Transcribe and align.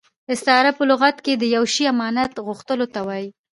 استعاره 0.33 0.71
په 0.77 0.83
لغت 0.89 1.15
کښي 1.25 1.33
د 1.37 1.43
یوه 1.55 1.69
شي 1.75 1.83
امانت 1.93 2.31
غوښتلو 2.45 2.85
ته 2.93 2.99
وايي. 3.07 3.27